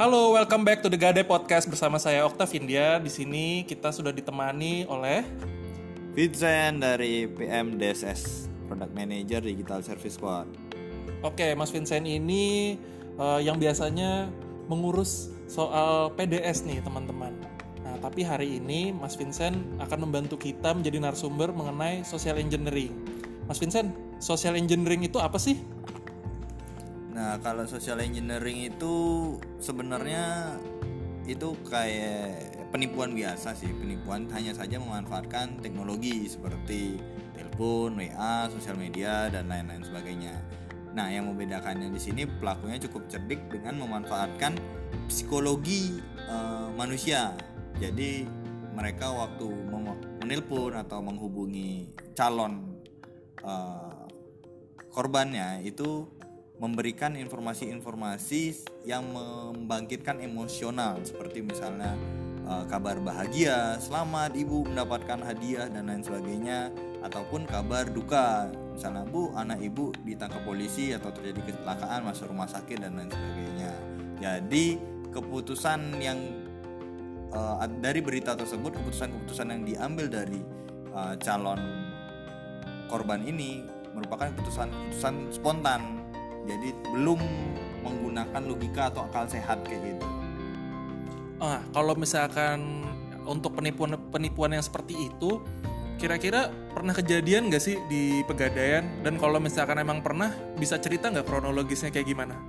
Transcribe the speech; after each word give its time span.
Halo, 0.00 0.32
welcome 0.32 0.64
back 0.64 0.80
to 0.80 0.88
the 0.88 0.96
Gade 0.96 1.28
Podcast 1.28 1.68
bersama 1.68 2.00
saya 2.00 2.24
Oktavindia. 2.24 2.96
Di 3.04 3.12
sini 3.12 3.68
kita 3.68 3.92
sudah 3.92 4.08
ditemani 4.08 4.88
oleh 4.88 5.20
Vincent 6.16 6.80
dari 6.80 7.28
PM 7.28 7.76
DSS 7.76 8.48
Product 8.64 8.96
Manager 8.96 9.44
Digital 9.44 9.84
Service 9.84 10.16
Squad. 10.16 10.48
Oke, 11.20 11.52
Mas 11.52 11.68
Vincent 11.68 12.08
ini 12.08 12.80
uh, 13.20 13.44
yang 13.44 13.60
biasanya 13.60 14.32
mengurus 14.72 15.36
soal 15.52 16.16
PDS 16.16 16.64
nih, 16.64 16.80
teman-teman. 16.80 17.36
Nah, 17.84 18.00
tapi 18.00 18.24
hari 18.24 18.56
ini 18.56 18.96
Mas 18.96 19.20
Vincent 19.20 19.52
akan 19.84 20.08
membantu 20.08 20.40
kita 20.40 20.72
menjadi 20.72 20.96
narasumber 20.96 21.52
mengenai 21.52 22.08
social 22.08 22.40
engineering. 22.40 22.96
Mas 23.44 23.60
Vincent, 23.60 23.92
social 24.16 24.56
engineering 24.56 25.04
itu 25.04 25.20
apa 25.20 25.36
sih? 25.36 25.60
Nah, 27.20 27.36
kalau 27.44 27.68
social 27.68 28.00
engineering 28.00 28.72
itu 28.72 28.96
sebenarnya 29.60 30.56
itu 31.28 31.52
kayak 31.68 32.64
penipuan 32.72 33.12
biasa 33.12 33.52
sih, 33.52 33.68
penipuan 33.76 34.24
hanya 34.32 34.56
saja 34.56 34.80
memanfaatkan 34.80 35.60
teknologi 35.60 36.24
seperti 36.24 36.96
telepon, 37.36 38.00
WA, 38.00 38.48
sosial 38.48 38.80
media 38.80 39.28
dan 39.28 39.52
lain-lain 39.52 39.84
sebagainya. 39.84 40.32
Nah, 40.96 41.12
yang 41.12 41.28
membedakannya 41.28 41.92
di 41.92 42.00
sini 42.00 42.24
pelakunya 42.24 42.80
cukup 42.88 43.04
cerdik 43.12 43.52
dengan 43.52 43.84
memanfaatkan 43.84 44.56
psikologi 45.04 46.00
uh, 46.24 46.72
manusia. 46.72 47.36
Jadi 47.76 48.24
mereka 48.72 49.12
waktu 49.12 49.44
menelpon 50.24 50.72
atau 50.72 51.04
menghubungi 51.04 51.84
calon 52.16 52.80
uh, 53.44 54.08
korbannya 54.88 55.60
itu 55.68 56.08
memberikan 56.60 57.16
informasi-informasi 57.16 58.68
yang 58.84 59.08
membangkitkan 59.08 60.20
emosional. 60.20 61.00
Seperti 61.00 61.40
misalnya 61.40 61.96
uh, 62.44 62.68
kabar 62.68 63.00
bahagia, 63.00 63.80
selamat 63.80 64.36
ibu 64.36 64.68
mendapatkan 64.68 65.24
hadiah 65.24 65.72
dan 65.72 65.88
lain 65.88 66.04
sebagainya. 66.04 66.68
Ataupun 67.00 67.48
kabar 67.48 67.88
duka. 67.88 68.52
Misalnya 68.76 69.08
bu 69.08 69.32
anak 69.32 69.64
ibu 69.64 69.88
ditangkap 70.04 70.44
polisi 70.44 70.92
atau 70.92 71.08
terjadi 71.08 71.48
kecelakaan 71.48 72.04
masuk 72.04 72.28
rumah 72.28 72.44
sakit 72.44 72.76
dan 72.76 72.92
lain 72.92 73.08
sebagainya. 73.08 73.72
Jadi 74.20 74.76
keputusan 75.16 75.96
yang 75.96 76.20
uh, 77.32 77.64
dari 77.80 78.04
berita 78.04 78.36
tersebut 78.36 78.76
keputusan-keputusan 78.76 79.48
yang 79.48 79.62
diambil 79.64 80.06
dari 80.12 80.44
uh, 80.92 81.16
calon 81.16 81.60
korban 82.92 83.24
ini 83.24 83.64
merupakan 83.96 84.28
keputusan-keputusan 84.36 85.34
spontan 85.34 86.00
jadi 86.48 86.68
belum 86.92 87.20
menggunakan 87.84 88.42
logika 88.44 88.92
atau 88.92 89.08
akal 89.08 89.24
sehat 89.28 89.64
kayak 89.64 89.96
gitu. 89.96 90.06
Ah 91.40 91.60
kalau 91.72 91.96
misalkan 91.96 92.84
untuk 93.24 93.56
penipuan 93.56 93.96
penipuan 94.12 94.52
yang 94.52 94.64
seperti 94.64 95.08
itu 95.08 95.40
kira-kira 96.00 96.48
pernah 96.72 96.96
kejadian 96.96 97.52
gak 97.52 97.60
sih 97.60 97.76
di 97.92 98.24
pegadaian? 98.24 99.04
Dan 99.04 99.20
kalau 99.20 99.36
misalkan 99.36 99.76
emang 99.76 100.00
pernah 100.00 100.32
bisa 100.56 100.80
cerita 100.80 101.12
nggak 101.12 101.28
kronologisnya 101.28 101.92
kayak 101.92 102.08
gimana? 102.08 102.40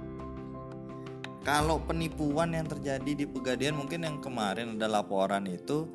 Kalau 1.43 1.83
penipuan 1.83 2.55
yang 2.55 2.69
terjadi 2.69 3.11
di 3.11 3.25
pegadaian 3.27 3.75
mungkin 3.75 4.07
yang 4.07 4.17
kemarin 4.23 4.79
ada 4.79 4.87
laporan 4.87 5.43
itu 5.49 5.89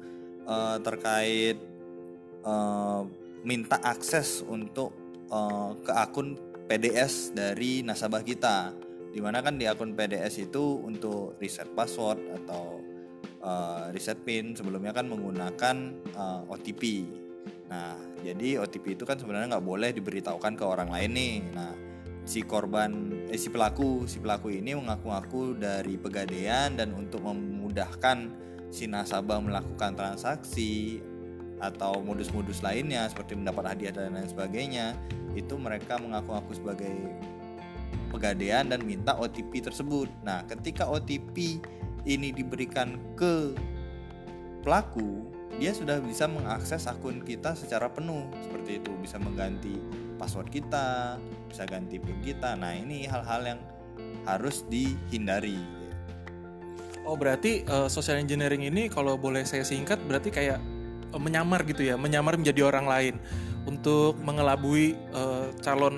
uh, 0.44 0.76
terkait 0.84 1.56
uh, 2.44 3.06
minta 3.46 3.78
akses 3.80 4.42
untuk 4.42 4.90
uh, 5.30 5.78
ke 5.80 5.92
akun 5.94 6.34
PDS 6.66 7.32
dari 7.32 7.80
nasabah 7.86 8.22
kita. 8.26 8.74
Di 9.14 9.24
mana 9.24 9.40
kan 9.40 9.56
di 9.56 9.64
akun 9.64 9.96
PDS 9.96 10.50
itu 10.50 10.82
untuk 10.84 11.40
reset 11.40 11.72
password 11.72 12.20
atau 12.42 12.84
uh, 13.40 13.88
reset 13.94 14.18
pin 14.26 14.52
sebelumnya 14.52 14.92
kan 14.92 15.08
menggunakan 15.08 15.76
uh, 16.12 16.42
eh, 16.44 16.52
OTP 16.52 16.82
nah 17.66 17.98
jadi 18.22 18.62
OTP 18.62 18.94
itu 18.94 19.02
kan 19.02 19.18
sebenarnya 19.18 19.58
nggak 19.58 19.66
boleh 19.66 19.90
diberitahukan 19.90 20.54
ke 20.54 20.64
orang 20.66 20.90
lain 20.90 21.10
nih. 21.14 21.36
Nah 21.50 21.72
si 22.26 22.42
korban 22.42 22.90
eh, 23.30 23.38
si 23.38 23.50
pelaku 23.50 24.06
si 24.06 24.18
pelaku 24.18 24.50
ini 24.50 24.74
mengaku-ngaku 24.74 25.58
dari 25.58 25.94
pegadaian 25.98 26.74
dan 26.74 26.94
untuk 26.94 27.22
memudahkan 27.22 28.30
si 28.70 28.90
nasabah 28.90 29.38
melakukan 29.38 29.94
transaksi 29.94 31.02
atau 31.66 31.98
modus-modus 32.00 32.62
lainnya 32.62 33.06
seperti 33.10 33.34
mendapat 33.34 33.74
hadiah 33.74 33.92
dan 33.94 34.14
lain 34.14 34.30
sebagainya 34.30 34.94
itu 35.34 35.54
mereka 35.58 36.00
mengaku-ngaku 36.00 36.52
sebagai 36.56 36.94
pegadaian 38.08 38.64
dan 38.70 38.80
minta 38.86 39.12
OTP 39.18 39.60
tersebut. 39.60 40.08
Nah, 40.24 40.46
ketika 40.48 40.88
OTP 40.88 41.60
ini 42.06 42.32
diberikan 42.32 42.96
ke 43.18 43.52
pelaku, 44.62 45.26
dia 45.60 45.72
sudah 45.72 46.00
bisa 46.00 46.24
mengakses 46.28 46.88
akun 46.88 47.20
kita 47.20 47.52
secara 47.52 47.92
penuh 47.92 48.28
seperti 48.44 48.80
itu, 48.80 48.92
bisa 49.00 49.20
mengganti 49.20 49.76
password 50.16 50.48
kita, 50.48 51.20
bisa 51.48 51.68
ganti 51.68 52.00
PIN 52.00 52.18
kita. 52.24 52.56
Nah, 52.56 52.72
ini 52.72 53.04
hal-hal 53.04 53.56
yang 53.56 53.60
harus 54.24 54.64
dihindari. 54.66 55.60
Oh, 57.06 57.14
berarti 57.14 57.62
uh, 57.70 57.86
social 57.86 58.18
engineering 58.18 58.66
ini 58.66 58.90
kalau 58.90 59.14
boleh 59.14 59.46
saya 59.46 59.62
singkat 59.62 60.02
berarti 60.10 60.34
kayak 60.34 60.58
menyamar 61.18 61.64
gitu 61.66 61.82
ya, 61.82 61.94
menyamar 61.98 62.36
menjadi 62.38 62.66
orang 62.66 62.86
lain 62.86 63.14
untuk 63.66 64.16
mengelabui 64.22 64.94
uh, 65.10 65.50
calon 65.58 65.96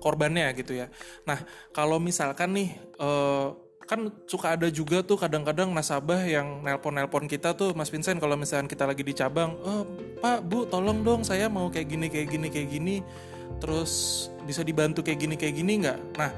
korbannya 0.00 0.50
gitu 0.56 0.80
ya. 0.80 0.88
Nah, 1.28 1.38
kalau 1.70 2.00
misalkan 2.00 2.56
nih 2.56 2.68
uh, 2.98 3.52
kan 3.84 4.08
suka 4.24 4.56
ada 4.56 4.72
juga 4.72 5.04
tuh 5.04 5.20
kadang-kadang 5.20 5.68
nasabah 5.68 6.24
yang 6.24 6.64
nelpon-nelpon 6.64 7.28
kita 7.28 7.52
tuh 7.52 7.76
Mas 7.76 7.92
Vincent 7.92 8.16
kalau 8.16 8.40
misalkan 8.40 8.64
kita 8.64 8.88
lagi 8.88 9.04
di 9.04 9.12
cabang, 9.12 9.52
oh, 9.60 9.84
Pak, 10.22 10.48
Bu, 10.48 10.64
tolong 10.64 11.04
dong 11.04 11.20
saya 11.26 11.52
mau 11.52 11.68
kayak 11.68 11.92
gini 11.92 12.06
kayak 12.08 12.28
gini 12.32 12.48
kayak 12.48 12.68
gini 12.72 12.96
terus 13.60 14.26
bisa 14.48 14.64
dibantu 14.64 15.04
kayak 15.04 15.20
gini 15.20 15.34
kayak 15.36 15.54
gini 15.60 15.72
nggak? 15.84 15.98
Nah, 16.16 16.30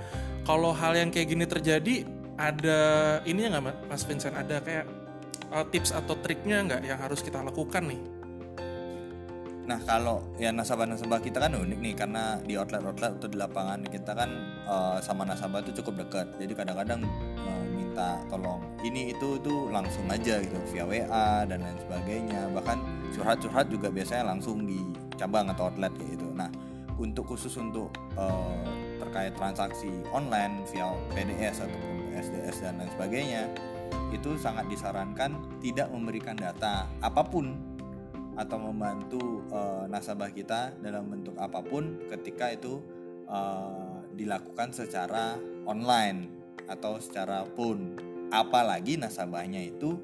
kalau 0.43 0.75
hal 0.75 0.99
yang 0.99 1.15
kayak 1.15 1.31
gini 1.31 1.45
terjadi 1.47 1.95
ada 2.35 2.81
ini 3.23 3.47
nggak 3.47 3.87
Mas 3.87 4.03
Vincent 4.03 4.35
ada 4.35 4.59
kayak 4.59 4.85
tips 5.71 5.95
atau 5.95 6.19
triknya 6.19 6.67
nggak 6.67 6.83
yang 6.83 6.99
harus 6.99 7.23
kita 7.23 7.39
lakukan 7.39 7.87
nih? 7.87 8.01
Nah 9.65 9.81
kalau 9.81 10.21
ya 10.37 10.53
nasabah-nasabah 10.53 11.25
kita 11.25 11.41
kan 11.41 11.57
unik 11.57 11.79
nih 11.81 11.95
karena 11.97 12.37
di 12.45 12.55
outlet-outlet 12.61 13.17
atau 13.17 13.29
di 13.29 13.37
lapangan 13.41 13.81
kita 13.89 14.13
kan 14.13 14.31
uh, 14.69 15.01
sama 15.01 15.25
nasabah 15.25 15.65
itu 15.65 15.81
cukup 15.81 16.05
dekat. 16.05 16.27
Jadi 16.37 16.53
kadang-kadang 16.53 17.01
uh, 17.41 17.65
minta 17.73 18.21
tolong 18.29 18.61
ini 18.85 19.17
itu 19.17 19.41
tuh 19.41 19.73
langsung 19.73 20.05
aja 20.13 20.45
gitu 20.45 20.61
via 20.69 20.85
WA 20.85 21.49
dan 21.49 21.65
lain 21.65 21.79
sebagainya. 21.81 22.53
Bahkan 22.53 22.79
curhat-curhat 23.17 23.73
juga 23.73 23.89
biasanya 23.89 24.37
langsung 24.37 24.69
di 24.69 24.85
cabang 25.17 25.49
atau 25.49 25.73
outlet 25.73 25.93
gitu. 25.97 26.29
Nah 26.37 26.53
untuk 27.01 27.25
khusus 27.25 27.57
untuk 27.57 27.89
uh, 28.21 28.69
terkait 29.01 29.33
transaksi 29.35 29.91
online 30.13 30.63
via 30.71 30.93
PDS 31.17 31.65
ataupun 31.65 31.97
SDS 32.15 32.57
dan 32.63 32.79
lain 32.79 32.91
sebagainya 32.95 33.43
itu 34.15 34.39
sangat 34.39 34.71
disarankan 34.71 35.35
tidak 35.59 35.91
memberikan 35.91 36.39
data 36.39 36.87
apa 37.03 37.23
pun 37.27 37.74
atau 38.34 38.59
membantu 38.59 39.47
uh, 39.55 39.87
nasabah 39.87 40.31
kita 40.34 40.75
dalam 40.83 41.06
bentuk 41.06 41.39
apa 41.39 41.62
pun 41.62 42.03
ketika 42.11 42.50
itu 42.50 42.83
uh, 43.31 44.03
dilakukan 44.15 44.75
secara 44.75 45.39
online 45.67 46.31
atau 46.67 46.99
secara 46.99 47.47
phone. 47.55 47.94
Apalagi 48.34 48.99
nasabahnya 48.99 49.62
itu 49.62 49.94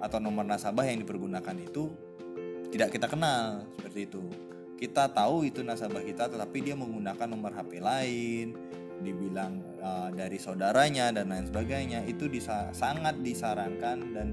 atau 0.00 0.20
nomor 0.20 0.44
nasabah 0.44 0.84
yang 0.84 1.00
dipergunakan 1.04 1.56
itu 1.60 1.88
tidak 2.68 2.92
kita 2.92 3.06
kenal 3.08 3.64
seperti 3.76 4.00
itu. 4.08 4.22
Kita 4.80 5.12
tahu 5.12 5.44
itu 5.48 5.60
nasabah 5.60 6.04
kita 6.04 6.28
tetapi 6.28 6.58
dia 6.60 6.76
menggunakan 6.76 7.28
nomor 7.28 7.52
HP 7.52 7.80
lain 7.80 8.56
dibilang 9.00 9.60
uh, 9.80 10.12
dari 10.12 10.36
saudaranya 10.36 11.12
dan 11.12 11.32
lain 11.32 11.48
sebagainya. 11.48 12.04
Itu 12.04 12.28
disa 12.28 12.68
sangat 12.76 13.20
disarankan 13.24 13.98
dan 14.12 14.28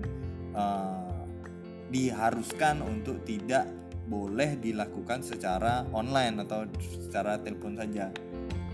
diharuskan 1.87 2.83
untuk 2.83 3.23
tidak 3.23 3.67
boleh 4.07 4.55
dilakukan 4.59 5.19
secara 5.19 5.83
online 5.91 6.47
atau 6.47 6.63
secara 6.79 7.35
telepon 7.43 7.75
saja 7.75 8.07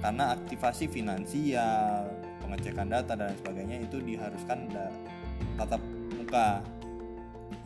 karena 0.03 0.35
aktivasi 0.37 0.91
finansial 0.91 2.05
pengecekan 2.43 2.91
data 2.91 3.17
dan 3.17 3.33
sebagainya 3.41 3.81
itu 3.81 3.97
diharuskan 4.03 4.69
tatap 5.57 5.81
muka 6.13 6.61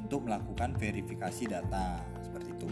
untuk 0.07 0.23
melakukan 0.23 0.71
verifikasi 0.79 1.44
data 1.51 1.99
seperti 2.23 2.49
itu. 2.55 2.67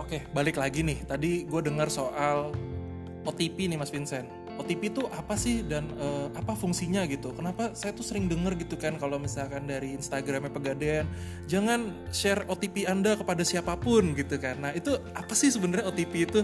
Oke, 0.00 0.24
balik 0.32 0.56
lagi 0.56 0.80
nih. 0.80 1.04
Tadi 1.04 1.44
gue 1.44 1.60
dengar 1.60 1.92
soal 1.92 2.56
OTP 3.28 3.68
nih 3.68 3.76
Mas 3.76 3.92
Vincent. 3.92 4.39
OTP 4.60 4.92
itu 4.92 5.02
apa 5.08 5.34
sih 5.34 5.64
dan 5.64 5.88
uh, 5.96 6.28
apa 6.36 6.52
fungsinya 6.52 7.08
gitu? 7.08 7.32
Kenapa 7.32 7.72
saya 7.72 7.96
tuh 7.96 8.04
sering 8.04 8.28
denger 8.28 8.60
gitu 8.60 8.76
kan 8.76 9.00
kalau 9.00 9.16
misalkan 9.16 9.64
dari 9.64 9.96
Instagramnya 9.96 10.52
Pegadaian, 10.52 11.06
jangan 11.48 11.90
share 12.12 12.44
OTP 12.46 12.84
Anda 12.86 13.16
kepada 13.16 13.42
siapa 13.42 13.74
pun 13.80 14.12
gitu 14.14 14.36
kan. 14.36 14.60
Nah 14.60 14.72
itu 14.76 14.94
apa 15.16 15.32
sih 15.32 15.48
sebenarnya 15.48 15.88
OTP 15.88 16.12
itu? 16.28 16.40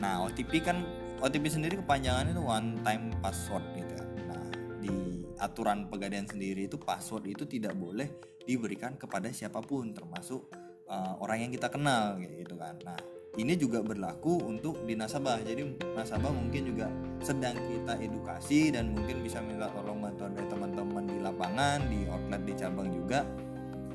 Nah 0.00 0.24
OTP 0.26 0.64
kan 0.64 0.82
OTP 1.20 1.52
sendiri 1.52 1.76
kepanjangannya 1.84 2.32
itu 2.32 2.44
one 2.44 2.80
time 2.80 3.12
password 3.20 3.64
gitu 3.76 3.92
ya. 3.94 4.04
Nah 4.26 4.42
di 4.80 4.92
aturan 5.36 5.86
pegadaian 5.92 6.24
sendiri 6.24 6.66
itu 6.66 6.80
password 6.80 7.28
itu 7.28 7.44
tidak 7.44 7.76
boleh 7.76 8.08
diberikan 8.48 8.96
kepada 8.96 9.28
siapa 9.30 9.60
pun 9.60 9.92
termasuk 9.92 10.48
uh, 10.90 11.14
orang 11.22 11.46
yang 11.46 11.52
kita 11.54 11.70
kenal 11.70 12.18
gitu 12.18 12.58
kan 12.58 12.74
nah 12.82 12.98
ini 13.38 13.54
juga 13.54 13.78
berlaku 13.78 14.42
untuk 14.42 14.82
di 14.82 14.98
nasabah. 14.98 15.38
Jadi 15.46 15.78
nasabah 15.94 16.34
mungkin 16.34 16.66
juga 16.66 16.90
sedang 17.22 17.54
kita 17.54 17.94
edukasi 18.02 18.74
dan 18.74 18.90
mungkin 18.90 19.22
bisa 19.22 19.38
minta 19.38 19.70
tolong 19.70 20.02
bantuan 20.02 20.34
dari 20.34 20.48
teman-teman 20.50 21.04
di 21.06 21.18
lapangan 21.22 21.78
di 21.86 22.00
outlet 22.10 22.42
di 22.42 22.54
cabang 22.58 22.90
juga 22.90 23.22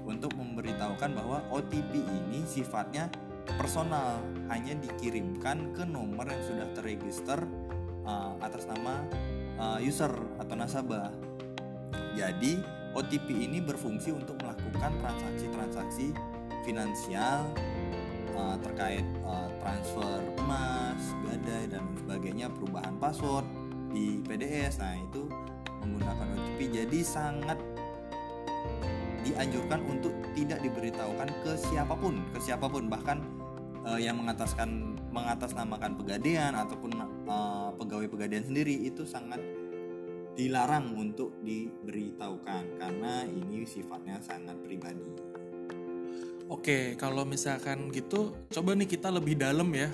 untuk 0.05 0.31
memberitahukan 0.37 1.11
bahwa 1.17 1.43
OTP 1.51 1.99
ini 1.99 2.45
sifatnya 2.47 3.11
personal 3.57 4.21
hanya 4.47 4.77
dikirimkan 4.79 5.73
ke 5.73 5.83
nomor 5.83 6.29
yang 6.29 6.43
sudah 6.45 6.67
terregister 6.77 7.43
uh, 8.07 8.37
atas 8.39 8.69
nama 8.69 9.03
uh, 9.59 9.79
user 9.81 10.13
atau 10.39 10.55
nasabah. 10.55 11.11
Jadi 12.15 12.63
OTP 12.95 13.27
ini 13.51 13.59
berfungsi 13.59 14.15
untuk 14.15 14.39
melakukan 14.39 14.95
transaksi-transaksi 15.03 16.15
finansial 16.63 17.43
uh, 18.35 18.57
terkait 18.61 19.07
uh, 19.23 19.49
transfer 19.63 20.19
emas, 20.39 21.01
gadai 21.25 21.65
dan 21.71 21.83
sebagainya, 22.03 22.47
perubahan 22.51 22.95
password 23.01 23.47
di 23.95 24.21
PDS. 24.23 24.83
Nah, 24.83 24.95
itu 24.99 25.25
menggunakan 25.81 26.27
OTP 26.35 26.59
jadi 26.83 26.99
sangat 27.01 27.59
dianjurkan 29.25 29.81
untuk 29.89 30.13
tidak 30.37 30.61
diberitahukan 30.61 31.29
ke 31.41 31.51
siapa 31.57 31.97
pun, 31.97 32.21
ke 32.29 32.39
siapa 32.43 32.69
pun 32.69 32.85
bahkan 32.85 33.25
uh, 33.81 33.97
yang 33.97 34.21
mengataskan 34.21 34.93
mengatasnamakan 35.09 35.95
pegadaian 35.95 36.51
ataupun 36.53 36.91
uh, 37.25 37.71
pegawai 37.79 38.11
pegadaian 38.11 38.43
sendiri 38.43 38.75
itu 38.85 39.07
sangat 39.07 39.39
dilarang 40.35 40.91
untuk 40.99 41.31
diberitahukan 41.41 42.75
karena 42.75 43.23
ini 43.23 43.63
sifatnya 43.63 44.19
sangat 44.19 44.59
pribadi. 44.59 45.15
Oke, 46.45 46.93
kalau 47.01 47.25
misalkan 47.25 47.89
gitu, 47.89 48.37
coba 48.53 48.77
nih 48.77 48.85
kita 48.85 49.09
lebih 49.09 49.33
dalam 49.33 49.65
ya 49.73 49.89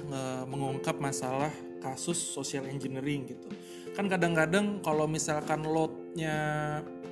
mengungkap 0.47 0.99
masalah 0.99 1.51
kasus 1.79 2.19
social 2.19 2.67
engineering 2.67 3.23
gitu. 3.31 3.47
Kan 3.95 4.11
kadang-kadang 4.11 4.83
kalau 4.83 5.07
misalkan 5.07 5.63
loadnya 5.63 6.35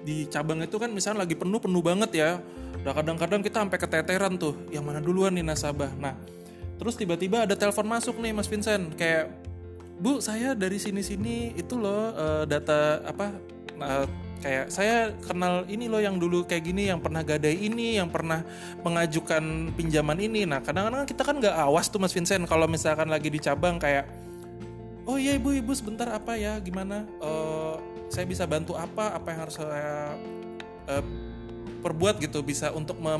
di 0.03 0.27
cabang 0.27 0.63
itu 0.63 0.75
kan 0.75 0.91
misalnya 0.91 1.23
lagi 1.23 1.39
penuh 1.39 1.59
penuh 1.59 1.79
banget 1.79 2.11
ya. 2.19 2.29
Udah 2.83 2.91
kadang-kadang 2.91 3.39
kita 3.39 3.63
sampai 3.63 3.79
keteteran 3.79 4.35
tuh, 4.35 4.55
yang 4.75 4.83
mana 4.83 4.99
duluan 4.99 5.31
nih 5.31 5.43
nasabah. 5.43 5.91
Nah, 5.95 6.15
terus 6.75 6.99
tiba-tiba 6.99 7.47
ada 7.47 7.55
telepon 7.55 7.87
masuk 7.87 8.19
nih 8.19 8.35
Mas 8.35 8.47
Vincent, 8.47 8.95
kayak 8.95 9.31
Bu, 9.99 10.23
saya 10.23 10.55
dari 10.55 10.79
sini-sini 10.79 11.51
itu 11.59 11.75
loh 11.75 12.15
uh, 12.15 12.43
data 12.47 13.03
apa 13.03 13.35
uh, 13.83 14.07
kayak 14.39 14.71
saya 14.71 15.11
kenal 15.23 15.67
ini 15.67 15.91
loh 15.91 15.99
yang 15.99 16.15
dulu 16.15 16.47
kayak 16.47 16.63
gini 16.63 16.87
yang 16.87 17.03
pernah 17.03 17.21
gadai 17.21 17.55
ini 17.59 17.99
yang 17.99 18.07
pernah 18.07 18.43
mengajukan 18.81 19.75
pinjaman 19.75 20.19
ini. 20.19 20.47
Nah 20.47 20.63
kadang-kadang 20.63 21.03
kita 21.05 21.21
kan 21.27 21.35
nggak 21.37 21.55
awas 21.55 21.91
tuh 21.91 21.99
mas 21.99 22.15
Vincent 22.15 22.47
kalau 22.47 22.65
misalkan 22.65 23.11
lagi 23.11 23.27
di 23.27 23.39
cabang 23.39 23.75
kayak 23.77 24.07
oh 25.03 25.19
iya 25.19 25.35
ibu 25.35 25.51
ibu 25.51 25.71
sebentar 25.75 26.07
apa 26.09 26.39
ya 26.39 26.57
gimana? 26.63 27.03
Uh, 27.19 27.77
saya 28.07 28.25
bisa 28.25 28.47
bantu 28.47 28.79
apa? 28.79 29.13
Apa 29.13 29.27
yang 29.35 29.39
harus 29.45 29.55
saya 29.59 30.15
uh, 30.87 31.03
perbuat 31.79 32.19
gitu 32.19 32.43
bisa 32.43 32.69
untuk 32.75 32.99
uh, 32.99 33.19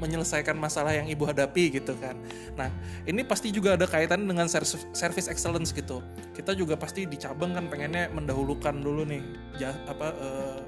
menyelesaikan 0.00 0.56
masalah 0.56 0.96
yang 0.96 1.06
ibu 1.06 1.28
hadapi 1.28 1.76
gitu 1.80 1.92
kan. 2.00 2.16
Nah 2.56 2.72
ini 3.04 3.20
pasti 3.22 3.52
juga 3.52 3.76
ada 3.76 3.84
kaitan 3.84 4.24
dengan 4.24 4.48
service 4.48 5.28
excellence 5.28 5.70
gitu. 5.76 6.00
Kita 6.32 6.56
juga 6.56 6.74
pasti 6.80 7.04
di 7.04 7.20
cabang 7.20 7.52
kan 7.52 7.68
pengennya 7.68 8.08
mendahulukan 8.10 8.74
dulu 8.80 9.04
nih 9.04 9.22
jah, 9.60 9.76
apa 9.86 10.08
uh, 10.16 10.60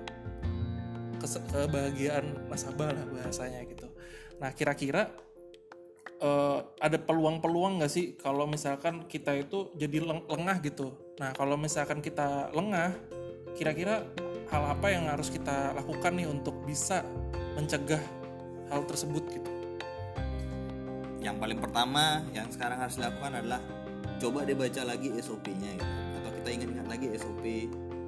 kebahagiaan 1.27 2.47
nasabah 2.47 2.93
lah 2.93 3.05
bahasanya 3.11 3.65
gitu. 3.67 3.89
Nah 4.39 4.53
kira-kira 4.53 5.11
uh, 6.21 6.61
ada 6.79 7.01
peluang-peluang 7.01 7.81
nggak 7.81 7.93
sih 7.93 8.15
kalau 8.21 8.47
misalkan 8.47 9.09
kita 9.09 9.35
itu 9.35 9.73
jadi 9.75 10.05
lengah 10.05 10.61
gitu. 10.63 10.93
Nah 11.19 11.33
kalau 11.33 11.57
misalkan 11.57 12.05
kita 12.05 12.53
lengah, 12.53 12.93
kira-kira 13.57 14.05
hal 14.51 14.63
apa 14.63 14.87
yang 14.95 15.11
harus 15.11 15.29
kita 15.31 15.75
lakukan 15.75 16.15
nih 16.15 16.29
untuk 16.31 16.55
bisa 16.63 17.03
mencegah 17.59 18.03
hal 18.71 18.87
tersebut 18.87 19.25
gitu? 19.31 19.51
Yang 21.19 21.37
paling 21.43 21.59
pertama 21.59 22.23
yang 22.31 22.47
sekarang 22.55 22.79
harus 22.79 22.95
dilakukan 22.95 23.43
adalah 23.43 23.61
coba 24.23 24.47
dibaca 24.47 24.83
lagi 24.87 25.11
SOP-nya 25.19 25.75
gitu. 25.75 25.95
atau 26.23 26.31
kita 26.43 26.49
ingat-ingat 26.55 26.87
lagi 26.89 27.07
SOP 27.19 27.45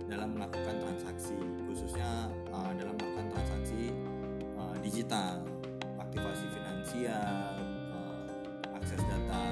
dalam 0.09 0.33
melakukan 0.39 0.75
transaksi 0.81 1.37
khususnya 1.69 2.33
uh, 2.49 2.73
dalam 2.79 2.95
melakukan 2.97 3.27
transaksi 3.35 3.93
uh, 4.57 4.77
digital. 4.81 5.43
Aktivasi 6.01 6.47
finansial 6.57 7.61
uh, 7.93 8.79
akses 8.81 9.03
data 9.05 9.45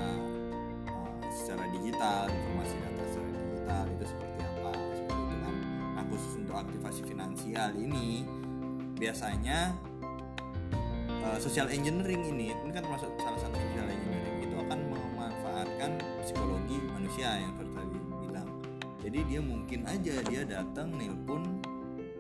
uh, 0.89 1.11
secara 1.29 1.69
digital 1.69 2.33
informasi 2.33 2.75
data 2.81 3.03
secara 3.13 3.29
digital 3.37 3.85
itu 3.93 4.05
seperti 4.09 4.26
aktivasi 6.61 7.05
finansial 7.05 7.73
ini 7.77 8.25
biasanya 8.97 9.77
uh, 11.27 11.39
social 11.39 11.69
engineering 11.69 12.23
ini 12.33 12.53
ini 12.53 12.71
kan 12.73 12.83
termasuk 12.85 13.13
salah 13.21 13.41
satu 13.41 13.57
social 13.57 13.89
engineering 13.89 14.39
itu 14.47 14.55
akan 14.57 14.79
memanfaatkan 14.89 15.91
psikologi 16.25 16.77
manusia 16.89 17.29
yang 17.41 17.53
tadi 17.59 17.99
bilang. 18.25 18.49
Jadi 19.05 19.19
dia 19.29 19.41
mungkin 19.45 19.81
aja 19.87 20.15
dia 20.27 20.43
datang 20.49 20.97
nelpon 20.97 21.63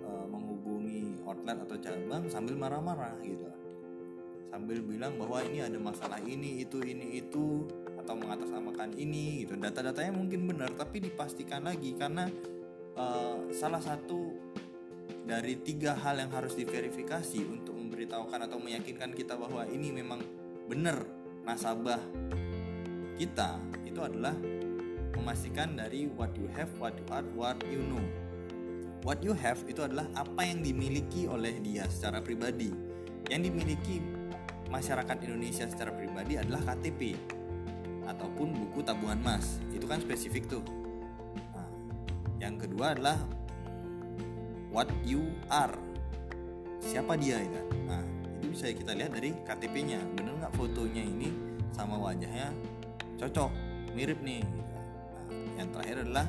uh, 0.04 0.26
menghubungi 0.28 1.18
outlet 1.24 1.58
atau 1.64 1.76
cabang 1.80 2.28
sambil 2.28 2.54
marah-marah 2.54 3.16
gitu. 3.24 3.48
Sambil 4.46 4.80
bilang 4.80 5.20
bahwa 5.20 5.44
ini 5.44 5.60
ada 5.60 5.76
masalah 5.76 6.16
ini 6.22 6.64
itu 6.64 6.80
ini 6.80 7.20
itu 7.20 7.66
atau 7.98 8.14
mengatasnamakan 8.16 8.94
ini 8.96 9.44
gitu. 9.44 9.58
Data-datanya 9.58 10.14
mungkin 10.14 10.46
benar 10.48 10.72
tapi 10.78 11.02
dipastikan 11.02 11.66
lagi 11.66 11.92
karena 11.98 12.30
uh, 12.96 13.46
salah 13.52 13.80
satu 13.80 14.34
dari 15.26 15.58
tiga 15.60 15.94
hal 15.94 16.18
yang 16.18 16.32
harus 16.32 16.56
diverifikasi 16.56 17.44
untuk 17.46 17.76
memberitahukan 17.76 18.46
atau 18.46 18.58
meyakinkan 18.58 19.12
kita 19.12 19.34
bahwa 19.34 19.66
ini 19.68 19.90
memang 19.90 20.22
benar 20.66 21.02
nasabah 21.46 21.98
kita 23.16 23.58
itu 23.86 24.00
adalah 24.02 24.34
memastikan 25.16 25.74
dari 25.74 26.06
what 26.12 26.30
you 26.36 26.46
have, 26.52 26.68
what 26.76 26.92
you 26.94 27.06
are, 27.08 27.26
what 27.32 27.58
you 27.72 27.80
know. 27.80 28.02
What 29.02 29.22
you 29.22 29.32
have 29.38 29.62
itu 29.70 29.86
adalah 29.86 30.06
apa 30.18 30.42
yang 30.44 30.60
dimiliki 30.60 31.30
oleh 31.30 31.56
dia 31.62 31.86
secara 31.88 32.20
pribadi. 32.20 32.74
Yang 33.30 33.50
dimiliki 33.50 33.96
masyarakat 34.68 35.16
Indonesia 35.24 35.64
secara 35.70 35.94
pribadi 35.94 36.36
adalah 36.36 36.62
KTP 36.74 37.14
ataupun 38.06 38.52
buku 38.54 38.82
tabungan 38.82 39.18
emas. 39.22 39.62
Itu 39.72 39.86
kan 39.88 40.02
spesifik 40.02 40.50
tuh. 40.50 40.85
Yang 42.46 42.70
kedua 42.70 42.94
adalah 42.94 43.18
what 44.70 44.86
you 45.02 45.26
are. 45.50 45.74
Siapa 46.78 47.18
dia 47.18 47.42
itu 47.42 47.62
nah 47.90 47.98
itu 48.38 48.46
bisa 48.54 48.70
kita 48.70 48.94
lihat 48.94 49.10
dari 49.18 49.34
KTP-nya 49.42 49.98
bener 50.14 50.38
nggak 50.38 50.54
fotonya 50.54 51.02
ini 51.02 51.34
sama 51.74 51.98
wajahnya? 51.98 52.54
Cocok 53.18 53.50
mirip 53.98 54.22
nih. 54.22 54.46
Nah, 55.26 55.42
yang 55.58 55.68
terakhir 55.74 56.06
adalah 56.06 56.26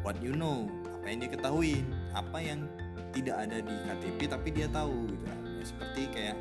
what 0.00 0.16
you 0.24 0.32
know. 0.32 0.64
Apa 0.88 1.12
yang 1.12 1.18
dia 1.20 1.30
ketahui. 1.36 1.74
Apa 2.16 2.38
yang 2.40 2.64
tidak 3.12 3.36
ada 3.44 3.58
di 3.60 3.74
KTP 3.84 4.18
tapi 4.30 4.48
dia 4.56 4.66
tahu 4.72 5.10
gitu 5.12 5.24
kan. 5.28 5.38
Ya, 5.44 5.64
seperti 5.68 6.02
kayak 6.14 6.36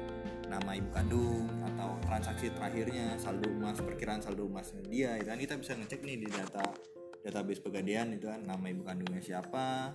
nama 0.48 0.72
ibu 0.80 0.90
kandung 0.96 1.46
atau 1.62 2.00
transaksi 2.08 2.50
terakhirnya 2.56 3.14
saldo 3.22 3.46
emas 3.52 3.78
perkiraan 3.78 4.22
saldo 4.24 4.48
emasnya 4.48 4.82
dia 4.88 5.20
itu 5.20 5.28
kan. 5.28 5.38
Kita 5.42 5.56
bisa 5.60 5.76
ngecek 5.76 6.00
nih 6.08 6.16
di 6.24 6.28
data 6.32 6.64
database 7.24 7.60
pegadaian 7.60 8.10
itu 8.16 8.28
kan 8.28 8.42
nama 8.44 8.66
ibu 8.72 8.84
kandungnya 8.88 9.20
siapa 9.20 9.92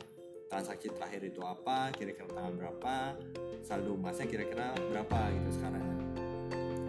transaksi 0.49 0.93
terakhir 0.93 1.23
itu 1.25 1.40
apa 1.40 1.90
kira-kira 1.97 2.28
tanggal 2.31 2.54
berapa 2.54 3.16
saldo 3.64 3.97
emasnya 3.97 4.28
kira-kira 4.28 4.76
berapa 4.93 5.19
gitu 5.40 5.50
sekarang 5.57 5.85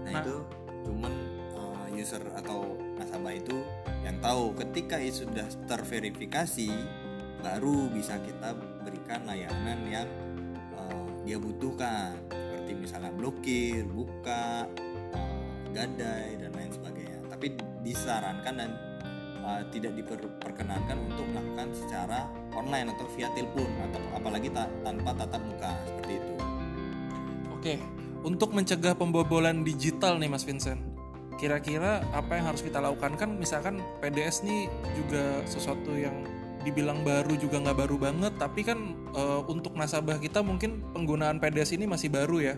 nah, 0.04 0.12
nah. 0.12 0.22
itu 0.22 0.36
cuman 0.86 1.14
uh, 1.56 1.88
user 1.96 2.24
atau 2.36 2.76
nasabah 3.00 3.34
itu 3.34 3.58
yang 4.04 4.20
tahu 4.22 4.54
ketika 4.60 5.00
itu 5.02 5.26
sudah 5.26 5.48
terverifikasi 5.66 6.70
baru 7.42 7.90
bisa 7.94 8.18
kita 8.22 8.58
berikan 8.86 9.26
layanan 9.26 9.80
yang 9.90 10.10
uh, 10.78 11.08
dia 11.26 11.38
butuhkan 11.42 12.18
seperti 12.66 12.82
misalnya 12.82 13.14
blokir, 13.14 13.86
buka, 13.86 14.66
uh, 15.14 15.54
gadai 15.70 16.34
dan 16.42 16.50
lain 16.58 16.74
sebagainya. 16.74 17.22
Tapi 17.30 17.54
disarankan 17.86 18.54
dan 18.58 18.72
uh, 19.46 19.62
tidak 19.70 19.94
diperkenankan 19.94 20.98
untuk 21.06 21.26
melakukan 21.30 21.70
secara 21.78 22.26
online 22.58 22.90
atau 22.98 23.06
via 23.14 23.30
telepon 23.38 23.70
atau 23.86 24.02
apalagi 24.18 24.50
ta 24.50 24.66
tanpa 24.82 25.14
tatap 25.14 25.42
muka 25.46 25.72
seperti 25.86 26.12
itu. 26.18 26.34
Oke, 27.54 27.74
untuk 28.26 28.50
mencegah 28.52 28.98
pembobolan 28.98 29.62
digital 29.62 30.18
nih 30.18 30.30
Mas 30.30 30.44
Vincent, 30.44 30.82
kira-kira 31.38 32.02
apa 32.12 32.42
yang 32.42 32.50
harus 32.50 32.66
kita 32.66 32.82
lakukan 32.82 33.14
kan 33.16 33.30
misalkan 33.38 33.80
PDS 34.02 34.42
nih 34.44 34.68
juga 34.98 35.46
sesuatu 35.46 35.94
yang 35.94 36.26
dibilang 36.66 37.06
baru 37.06 37.38
juga 37.38 37.62
nggak 37.62 37.78
baru 37.78 37.96
banget 38.02 38.34
tapi 38.42 38.66
kan 38.66 38.98
uh, 39.14 39.46
untuk 39.46 39.78
nasabah 39.78 40.18
kita 40.18 40.42
mungkin 40.42 40.82
penggunaan 40.98 41.38
PDS 41.38 41.78
ini 41.78 41.86
masih 41.86 42.10
baru 42.10 42.42
ya 42.42 42.56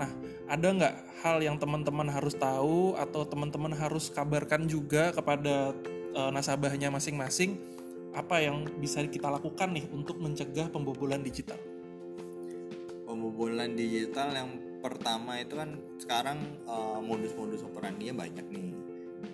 nah 0.00 0.08
ada 0.48 0.66
nggak 0.72 0.94
hal 1.20 1.44
yang 1.44 1.60
teman-teman 1.60 2.08
harus 2.08 2.32
tahu 2.32 2.96
atau 2.96 3.28
teman-teman 3.28 3.76
harus 3.76 4.08
kabarkan 4.08 4.64
juga 4.64 5.12
kepada 5.12 5.76
uh, 6.14 6.30
nasabahnya 6.30 6.90
masing-masing 6.90 7.58
apa 8.10 8.42
yang 8.42 8.66
bisa 8.82 9.02
kita 9.06 9.30
lakukan 9.30 9.70
nih 9.70 9.86
untuk 9.94 10.18
mencegah 10.18 10.66
pembobolan 10.70 11.22
digital? 11.22 11.58
Pembobolan 13.06 13.78
digital 13.78 14.34
yang 14.34 14.50
pertama 14.82 15.38
itu 15.38 15.54
kan 15.54 15.78
sekarang 16.00 16.38
uh, 16.66 16.98
modus-modus 16.98 17.62
operandinya 17.62 18.26
banyak 18.26 18.46
nih. 18.50 18.72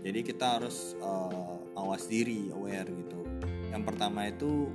Jadi 0.03 0.21
kita 0.27 0.59
harus 0.59 0.99
uh, 0.99 1.79
awas 1.79 2.11
diri 2.11 2.51
aware 2.51 2.91
gitu. 2.91 3.23
Yang 3.71 3.83
pertama 3.87 4.27
itu 4.29 4.69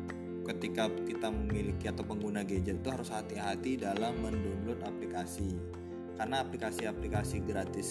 ketika 0.47 0.89
kita 1.05 1.29
memiliki 1.29 1.91
atau 1.91 2.01
pengguna 2.01 2.41
gadget 2.41 2.81
itu 2.81 2.89
harus 2.89 3.11
hati-hati 3.11 3.77
dalam 3.77 4.17
mendownload 4.23 4.81
aplikasi. 4.81 5.59
Karena 6.17 6.41
aplikasi-aplikasi 6.45 7.37
gratis 7.45 7.89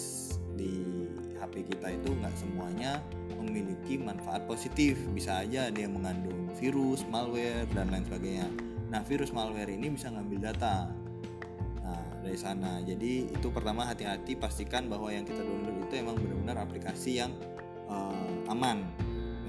di 0.55 1.00
HP 1.41 1.73
kita 1.73 1.89
itu 1.89 2.13
nggak 2.13 2.35
semuanya 2.37 3.01
memiliki 3.41 3.97
manfaat 3.97 4.45
positif. 4.45 5.01
Bisa 5.11 5.41
aja 5.41 5.73
yang 5.73 5.97
mengandung 5.97 6.53
virus, 6.55 7.01
malware 7.09 7.65
dan 7.73 7.89
lain 7.89 8.05
sebagainya. 8.05 8.47
Nah 8.93 9.01
virus 9.01 9.33
malware 9.33 9.73
ini 9.73 9.89
bisa 9.89 10.13
ngambil 10.13 10.53
data. 10.53 10.93
Nah 11.81 12.05
dari 12.21 12.37
sana. 12.37 12.79
Jadi 12.85 13.33
itu 13.33 13.47
pertama 13.49 13.89
hati-hati 13.89 14.37
pastikan 14.37 14.85
bahwa 14.85 15.09
yang 15.09 15.25
kita 15.25 15.41
download 15.41 15.89
itu 15.89 15.93
emang 15.97 16.15
benar-benar 16.21 16.57
aplikasi 16.61 17.19
yang 17.25 17.33
uh, 17.89 18.51
aman. 18.53 18.85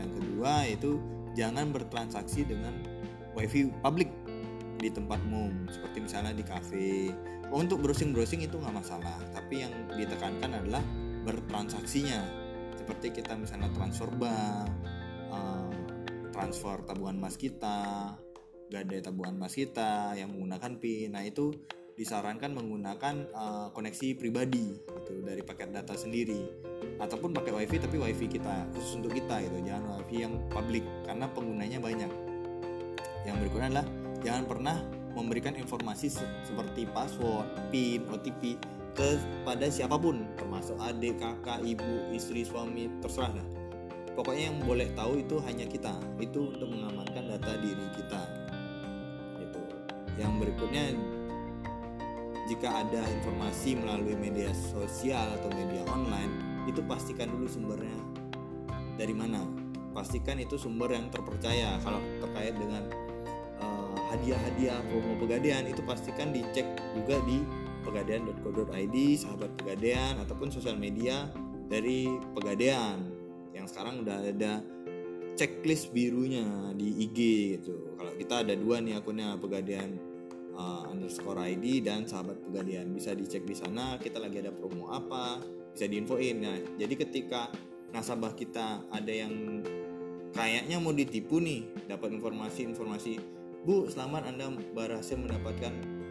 Yang 0.01 0.11
kedua 0.19 0.53
itu 0.67 0.91
jangan 1.37 1.71
bertransaksi 1.71 2.49
dengan 2.49 2.73
wifi 3.37 3.69
publik 3.85 4.09
di 4.81 4.89
tempat 4.89 5.21
umum. 5.29 5.53
Seperti 5.69 6.03
misalnya 6.03 6.33
di 6.33 6.45
cafe 6.45 7.13
untuk 7.53 7.85
browsing 7.85 8.17
browsing 8.17 8.41
itu 8.41 8.57
nggak 8.57 8.81
masalah. 8.81 9.21
Tapi 9.37 9.63
yang 9.63 9.73
ditekankan 9.93 10.57
adalah 10.65 10.83
bertransaksinya. 11.23 12.21
Seperti 12.77 13.23
kita 13.23 13.39
misalnya 13.39 13.71
transfer 13.71 14.11
bank 14.11 14.69
uh, 15.31 15.71
transfer 16.33 16.83
tabungan 16.83 17.21
emas 17.23 17.37
kita 17.39 18.13
gadai 18.73 19.05
tabungan 19.05 19.37
emas 19.37 19.53
kita 19.53 20.17
yang 20.17 20.33
menggunakan 20.33 20.81
PIN 20.81 21.13
nah 21.13 21.21
itu 21.21 21.53
disarankan 21.93 22.57
menggunakan 22.57 23.15
uh, 23.37 23.69
koneksi 23.77 24.17
pribadi 24.17 24.81
gitu 24.81 25.21
dari 25.21 25.45
paket 25.45 25.77
data 25.77 25.93
sendiri. 25.93 26.41
Ataupun 26.97 27.37
pakai 27.37 27.53
wifi 27.53 27.77
tapi 27.77 28.01
wifi 28.01 28.27
kita 28.33 28.73
khusus 28.73 28.97
untuk 28.97 29.13
kita 29.13 29.45
gitu 29.45 29.61
jangan 29.69 30.01
wifi 30.01 30.25
yang 30.25 30.41
publik 30.49 30.85
karena 31.05 31.29
penggunanya 31.29 31.79
banyak. 31.79 32.11
Yang 33.29 33.37
berikutnya 33.45 33.69
adalah 33.77 33.87
jangan 34.25 34.45
pernah 34.49 34.77
memberikan 35.13 35.53
informasi 35.53 36.09
se 36.09 36.25
seperti 36.49 36.89
password, 36.89 37.45
PIN, 37.69 38.09
OTP 38.09 38.57
kepada 38.93 39.67
siapa 39.73 39.97
pun 39.97 40.29
termasuk 40.37 40.77
adik, 40.81 41.17
kakak, 41.17 41.65
ibu, 41.65 42.13
istri, 42.13 42.45
suami 42.45 42.93
terserah 43.01 43.33
lah. 43.33 43.47
Pokoknya 44.13 44.53
yang 44.53 44.59
boleh 44.69 44.93
tahu 44.93 45.25
itu 45.25 45.41
hanya 45.49 45.65
kita. 45.65 45.97
Itu 46.21 46.53
untuk 46.53 46.69
mengamankan 46.69 47.33
data 47.33 47.53
diri 47.57 47.87
kita. 47.97 48.23
Itu 49.41 49.61
yang 50.21 50.37
berikutnya 50.37 50.93
jika 52.53 52.85
ada 52.85 53.01
informasi 53.09 53.81
melalui 53.81 54.13
media 54.13 54.53
sosial 54.53 55.25
atau 55.41 55.49
media 55.57 55.81
online 55.89 56.33
itu 56.69 56.85
pastikan 56.85 57.33
dulu 57.33 57.49
sumbernya 57.49 57.97
dari 59.01 59.17
mana. 59.17 59.41
Pastikan 59.97 60.37
itu 60.41 60.61
sumber 60.61 60.93
yang 60.93 61.09
terpercaya. 61.09 61.81
Kalau 61.81 62.01
terkait 62.21 62.53
dengan 62.57 62.85
uh, 63.61 63.97
hadiah-hadiah 64.13 64.85
promo 64.93 65.17
pegadaian 65.17 65.65
itu 65.65 65.81
pastikan 65.85 66.37
dicek 66.37 66.69
juga 66.93 67.17
di 67.25 67.41
pegadaian.co.id 67.83 68.97
sahabat 69.19 69.51
pegadaian 69.59 70.17
ataupun 70.23 70.49
sosial 70.49 70.79
media 70.79 71.29
dari 71.69 72.09
pegadaian. 72.33 73.03
Yang 73.53 73.67
sekarang 73.75 74.07
udah 74.07 74.17
ada 74.23 74.63
checklist 75.37 75.93
birunya 75.93 76.73
di 76.77 77.07
IG 77.09 77.19
gitu. 77.61 77.97
Kalau 77.97 78.13
kita 78.17 78.35
ada 78.47 78.55
dua 78.57 78.81
nih 78.81 78.99
akunnya 78.99 79.37
pegadaian 79.37 79.97
uh, 80.57 80.89
underscore 80.89 81.41
ID 81.41 81.85
dan 81.85 82.05
sahabat 82.09 82.41
pegadaian. 82.41 82.89
Bisa 82.93 83.17
dicek 83.17 83.45
di 83.45 83.57
sana 83.57 83.97
kita 84.01 84.21
lagi 84.21 84.41
ada 84.41 84.53
promo 84.53 84.93
apa 84.93 85.41
bisa 85.73 85.89
diinfoin. 85.89 86.37
Nah 86.41 86.57
jadi 86.77 86.95
ketika 86.97 87.53
nasabah 87.93 88.33
kita 88.33 88.85
ada 88.89 89.13
yang 89.13 89.65
kayaknya 90.33 90.81
mau 90.81 90.97
ditipu 90.97 91.41
nih 91.41 91.69
dapat 91.89 92.17
informasi-informasi 92.17 93.21
Bu 93.63 93.87
selamat 93.87 94.27
Anda 94.27 94.51
berhasil 94.75 95.15
mendapatkan 95.15 96.02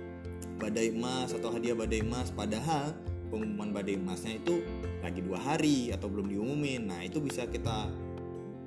badai 0.61 0.93
emas 0.93 1.33
atau 1.33 1.49
hadiah 1.49 1.73
badai 1.73 2.05
emas 2.05 2.29
padahal 2.29 2.93
pengumuman 3.33 3.73
badai 3.73 3.97
emasnya 3.97 4.37
itu 4.37 4.61
lagi 5.01 5.25
dua 5.25 5.41
hari 5.41 5.89
atau 5.89 6.05
belum 6.05 6.29
diumumin 6.29 6.85
nah 6.85 7.01
itu 7.01 7.17
bisa 7.17 7.49
kita 7.49 7.89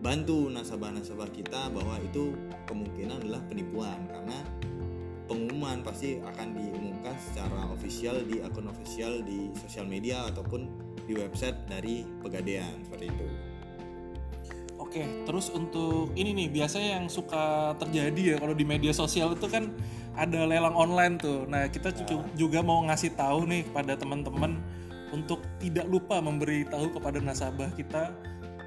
bantu 0.02 0.50
nasabah-nasabah 0.50 1.30
kita 1.30 1.70
bahwa 1.70 1.96
itu 2.02 2.34
kemungkinan 2.66 3.22
adalah 3.24 3.40
penipuan 3.46 4.04
karena 4.10 4.42
pengumuman 5.24 5.80
pasti 5.80 6.20
akan 6.20 6.52
diumumkan 6.52 7.16
secara 7.16 7.72
official 7.72 8.20
di 8.28 8.44
akun 8.44 8.68
official 8.68 9.24
di 9.24 9.48
sosial 9.56 9.88
media 9.88 10.28
ataupun 10.28 10.68
di 11.08 11.16
website 11.16 11.56
dari 11.68 12.04
pegadaian 12.20 12.84
seperti 12.84 13.08
itu. 13.08 13.26
Oke, 14.94 15.26
terus 15.26 15.50
untuk 15.50 16.14
ini 16.14 16.30
nih 16.30 16.54
biasanya 16.54 17.02
yang 17.02 17.10
suka 17.10 17.74
terjadi 17.82 18.22
ya 18.22 18.36
kalau 18.38 18.54
di 18.54 18.62
media 18.62 18.94
sosial 18.94 19.34
itu 19.34 19.50
kan 19.50 19.74
ada 20.14 20.46
lelang 20.46 20.70
online 20.70 21.18
tuh. 21.18 21.50
Nah, 21.50 21.66
kita 21.66 21.90
juga 22.38 22.62
mau 22.62 22.78
ngasih 22.86 23.18
tahu 23.18 23.42
nih 23.42 23.66
kepada 23.66 23.98
teman-teman 23.98 24.54
untuk 25.10 25.42
tidak 25.58 25.90
lupa 25.90 26.22
memberi 26.22 26.62
tahu 26.70 26.94
kepada 26.94 27.18
nasabah 27.18 27.74
kita 27.74 28.14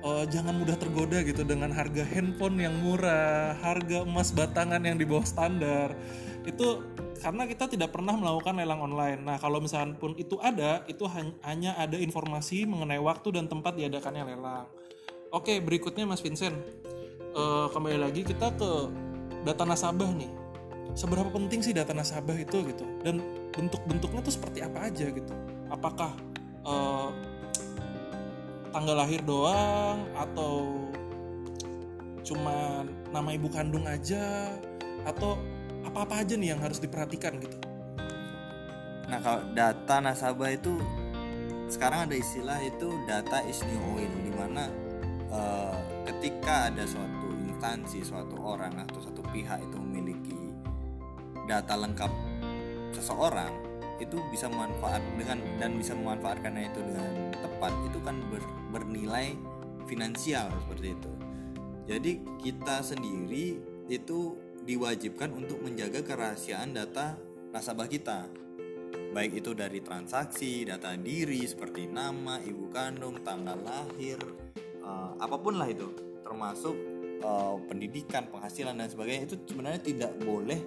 uh, 0.04 0.28
jangan 0.28 0.60
mudah 0.60 0.76
tergoda 0.76 1.24
gitu 1.24 1.48
dengan 1.48 1.72
harga 1.72 2.04
handphone 2.04 2.60
yang 2.60 2.76
murah, 2.76 3.56
harga 3.64 4.04
emas 4.04 4.36
batangan 4.36 4.84
yang 4.84 5.00
di 5.00 5.08
bawah 5.08 5.24
standar. 5.24 5.96
Itu 6.44 6.84
karena 7.24 7.48
kita 7.48 7.72
tidak 7.72 7.96
pernah 7.96 8.20
melakukan 8.20 8.60
lelang 8.60 8.84
online. 8.84 9.24
Nah, 9.24 9.40
kalau 9.40 9.64
misalkan 9.64 9.96
pun 9.96 10.12
itu 10.20 10.36
ada, 10.44 10.84
itu 10.92 11.08
hanya 11.48 11.72
ada 11.80 11.96
informasi 11.96 12.68
mengenai 12.68 13.00
waktu 13.00 13.32
dan 13.32 13.48
tempat 13.48 13.80
diadakannya 13.80 14.36
lelang. 14.36 14.68
Oke, 15.28 15.60
berikutnya 15.60 16.08
Mas 16.08 16.24
Vincent. 16.24 16.56
Uh, 17.36 17.68
kembali 17.76 18.00
lagi 18.00 18.24
kita 18.24 18.48
ke 18.56 18.72
data 19.44 19.68
nasabah 19.68 20.08
nih. 20.16 20.32
Seberapa 20.96 21.28
penting 21.28 21.60
sih 21.60 21.76
data 21.76 21.92
nasabah 21.92 22.40
itu 22.40 22.64
gitu? 22.64 22.88
Dan 23.04 23.20
bentuk-bentuknya 23.52 24.24
tuh 24.24 24.32
seperti 24.32 24.64
apa 24.64 24.88
aja 24.88 25.12
gitu? 25.12 25.34
Apakah 25.68 26.16
uh, 26.64 27.12
tanggal 28.72 28.96
lahir 29.04 29.20
doang 29.28 30.08
atau 30.16 30.88
cuma 32.24 32.88
nama 33.12 33.30
ibu 33.36 33.52
kandung 33.52 33.84
aja 33.84 34.48
atau 35.04 35.36
apa-apa 35.84 36.24
aja 36.24 36.40
nih 36.40 36.56
yang 36.56 36.62
harus 36.64 36.80
diperhatikan 36.80 37.36
gitu. 37.44 37.58
Nah, 39.12 39.20
kalau 39.20 39.44
data 39.52 39.96
nasabah 40.00 40.56
itu 40.56 40.80
sekarang 41.68 42.08
ada 42.08 42.16
istilah 42.16 42.60
itu 42.64 42.96
data 43.04 43.44
is 43.44 43.60
new 43.68 43.80
oil 43.96 44.12
di 44.24 44.32
mana 44.32 44.87
ketika 46.28 46.68
ada 46.68 46.84
suatu 46.84 47.32
instansi, 47.48 48.04
suatu 48.04 48.36
orang 48.44 48.76
atau 48.84 49.00
satu 49.00 49.24
pihak 49.32 49.64
itu 49.64 49.80
memiliki 49.80 50.36
data 51.48 51.80
lengkap 51.80 52.12
seseorang 52.92 53.48
itu 54.04 54.20
bisa 54.28 54.52
manfaat 54.52 55.00
dengan 55.16 55.40
dan 55.56 55.80
bisa 55.80 55.96
memanfaatkannya 55.96 56.68
itu 56.68 56.84
dengan 56.84 57.32
tepat 57.32 57.72
itu 57.88 58.04
kan 58.04 58.20
ber, 58.28 58.44
bernilai 58.76 59.40
finansial 59.88 60.52
seperti 60.68 61.00
itu. 61.00 61.12
Jadi 61.88 62.12
kita 62.44 62.84
sendiri 62.84 63.56
itu 63.88 64.36
diwajibkan 64.68 65.32
untuk 65.32 65.64
menjaga 65.64 66.04
kerahasiaan 66.04 66.76
data 66.76 67.16
nasabah 67.56 67.88
kita. 67.88 68.28
Baik 69.16 69.40
itu 69.40 69.56
dari 69.56 69.80
transaksi, 69.80 70.68
data 70.68 70.92
diri 71.00 71.40
seperti 71.48 71.88
nama, 71.88 72.44
ibu 72.44 72.68
kandung, 72.68 73.24
tanggal 73.24 73.56
lahir, 73.64 74.20
uh, 74.84 75.16
apa 75.16 75.40
pun 75.40 75.56
lah 75.56 75.72
itu, 75.72 76.07
termasuk 76.28 76.76
uh, 77.24 77.56
pendidikan, 77.72 78.28
penghasilan 78.28 78.76
dan 78.76 78.92
sebagainya 78.92 79.32
itu 79.32 79.40
sebenarnya 79.48 79.80
tidak 79.80 80.12
boleh 80.20 80.60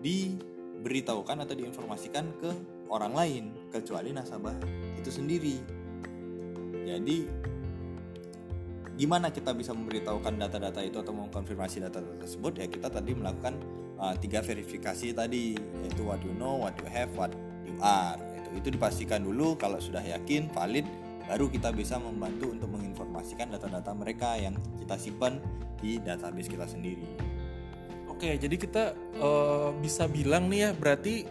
diberitahukan 0.00 1.44
atau 1.44 1.54
diinformasikan 1.54 2.24
ke 2.40 2.50
orang 2.88 3.12
lain 3.12 3.44
kecuali 3.68 4.16
nasabah 4.16 4.56
itu 4.96 5.12
sendiri. 5.12 5.60
Jadi 6.84 7.28
gimana 8.94 9.28
kita 9.28 9.52
bisa 9.52 9.74
memberitahukan 9.74 10.38
data-data 10.38 10.80
itu 10.80 11.02
atau 11.02 11.12
mengkonfirmasi 11.12 11.82
data-data 11.82 12.14
tersebut 12.22 12.62
ya 12.62 12.66
kita 12.70 12.88
tadi 12.88 13.10
melakukan 13.12 13.58
uh, 13.98 14.14
tiga 14.14 14.38
verifikasi 14.38 15.10
tadi 15.12 15.58
yaitu 15.84 16.00
what 16.06 16.22
you 16.24 16.32
know, 16.36 16.56
what 16.64 16.72
you 16.80 16.88
have, 16.88 17.10
what 17.18 17.32
you 17.66 17.76
are. 17.84 18.16
Itu 18.40 18.64
itu 18.64 18.68
dipastikan 18.78 19.20
dulu 19.20 19.58
kalau 19.58 19.82
sudah 19.82 20.00
yakin 20.00 20.48
valid 20.54 20.86
baru 21.24 21.48
kita 21.48 21.72
bisa 21.72 21.96
membantu 21.96 22.52
untuk 22.52 22.68
menginformasikan 22.72 23.48
data-data 23.52 23.96
mereka 23.96 24.36
yang 24.36 24.56
kita 24.80 24.96
simpan 25.00 25.40
di 25.80 25.96
database 26.00 26.48
kita 26.52 26.68
sendiri. 26.68 27.08
Oke, 28.08 28.36
jadi 28.38 28.56
kita 28.56 28.94
uh, 29.18 29.74
bisa 29.80 30.06
bilang 30.06 30.46
nih 30.46 30.68
ya, 30.68 30.70
berarti 30.76 31.26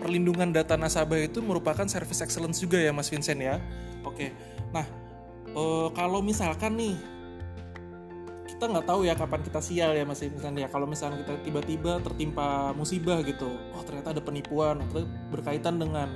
perlindungan 0.00 0.48
data 0.48 0.78
nasabah 0.80 1.20
itu 1.20 1.44
merupakan 1.44 1.84
service 1.84 2.24
excellence 2.24 2.62
juga 2.62 2.80
ya, 2.80 2.94
Mas 2.94 3.12
Vincent 3.12 3.36
ya. 3.36 3.60
Oke, 4.06 4.32
nah 4.72 4.86
uh, 5.52 5.92
kalau 5.92 6.24
misalkan 6.24 6.78
nih 6.80 6.96
kita 8.48 8.76
nggak 8.76 8.86
tahu 8.92 9.08
ya 9.08 9.16
kapan 9.16 9.40
kita 9.40 9.60
sial 9.60 9.92
ya 9.96 10.04
Mas 10.08 10.20
Vincent 10.20 10.56
ya. 10.56 10.68
Kalau 10.72 10.88
misalnya 10.88 11.20
kita 11.24 11.32
tiba-tiba 11.44 12.00
tertimpa 12.00 12.72
musibah 12.76 13.20
gitu, 13.24 13.48
oh 13.76 13.82
ternyata 13.84 14.16
ada 14.16 14.22
penipuan 14.24 14.80
atau 14.84 15.04
berkaitan 15.28 15.76
dengan 15.80 16.08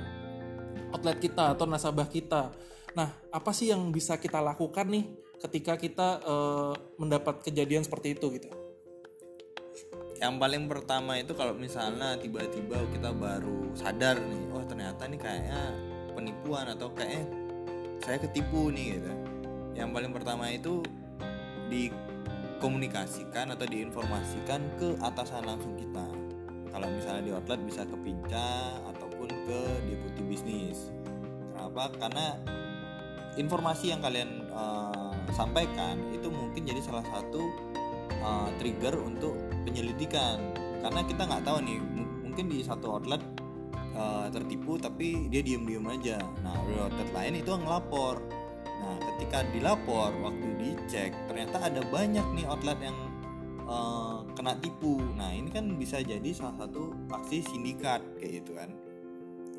outlet 0.93 1.17
kita 1.21 1.53
atau 1.53 1.65
nasabah 1.69 2.09
kita. 2.09 2.53
Nah, 2.95 3.11
apa 3.31 3.51
sih 3.51 3.71
yang 3.71 3.91
bisa 3.91 4.15
kita 4.15 4.39
lakukan 4.39 4.87
nih 4.87 5.05
ketika 5.43 5.75
kita 5.75 6.23
uh, 6.23 6.73
mendapat 6.95 7.43
kejadian 7.43 7.83
seperti 7.83 8.15
itu 8.15 8.39
gitu? 8.39 8.49
yang 10.15 10.39
paling 10.39 10.71
pertama 10.71 11.19
itu 11.19 11.35
kalau 11.35 11.51
misalnya 11.51 12.15
tiba-tiba 12.15 12.79
kita 12.87 13.11
baru 13.11 13.75
sadar 13.75 14.15
nih 14.15 14.47
oh 14.55 14.63
ternyata 14.63 15.11
nih 15.11 15.19
kayaknya 15.19 15.75
penipuan 16.15 16.71
atau 16.71 16.87
kayaknya 16.95 17.27
saya 17.99 18.17
ketipu 18.23 18.71
nih 18.71 18.99
gitu. 18.99 19.11
Yang 19.75 19.89
paling 19.91 20.11
pertama 20.15 20.47
itu 20.53 20.79
dikomunikasikan 21.67 23.51
atau 23.51 23.65
diinformasikan 23.67 24.61
ke 24.79 24.95
atasan 25.03 25.43
langsung 25.43 25.75
kita. 25.75 26.07
Kalau 26.71 26.87
misalnya 26.91 27.23
di 27.23 27.31
outlet 27.35 27.59
bisa 27.63 27.83
ke 27.83 27.95
pinca 27.99 28.79
ataupun 28.93 29.27
ke 29.47 29.59
deputi 29.89 30.21
bisnis. 30.27 30.91
Kenapa? 31.51 31.91
Karena 31.99 32.39
informasi 33.35 33.91
yang 33.91 33.99
kalian 33.99 34.47
uh, 34.51 35.11
sampaikan 35.35 35.99
itu 36.15 36.31
mungkin 36.31 36.63
jadi 36.63 36.79
salah 36.79 37.03
satu 37.03 37.51
uh, 38.23 38.49
trigger 38.59 38.95
untuk 38.99 39.35
penyelidikan. 39.67 40.39
Karena 40.79 41.01
kita 41.03 41.27
nggak 41.27 41.43
tahu 41.43 41.57
nih 41.65 41.79
mungkin 42.23 42.45
di 42.51 42.63
satu 42.63 42.99
outlet 42.99 43.21
uh, 43.95 44.27
tertipu 44.31 44.79
tapi 44.79 45.27
dia 45.27 45.43
diem-diem 45.43 45.85
aja. 45.87 46.19
Nah 46.43 46.55
di 46.67 46.75
outlet 46.79 47.09
lain 47.11 47.33
itu 47.43 47.51
ngelapor. 47.51 48.15
Nah 48.65 48.95
ketika 49.13 49.43
dilapor 49.51 50.11
waktu 50.23 50.47
dicek 50.59 51.11
ternyata 51.27 51.63
ada 51.63 51.81
banyak 51.89 52.25
nih 52.37 52.45
outlet 52.47 52.79
yang 52.79 52.97
uh, 53.67 54.23
kena 54.37 54.55
tipu. 54.63 55.01
Nah 55.15 55.35
ini 55.35 55.51
kan 55.51 55.67
bisa 55.75 55.99
jadi 55.99 56.31
salah 56.31 56.55
satu 56.63 56.95
aksi 57.11 57.43
sindikat 57.43 57.99
kayak 58.21 58.43
gitu 58.43 58.55
kan. 58.55 58.71